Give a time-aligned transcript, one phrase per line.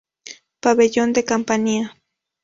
[0.61, 1.95] Pabellón de Campania.